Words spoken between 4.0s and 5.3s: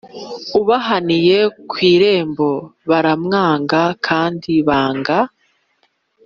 kandi banga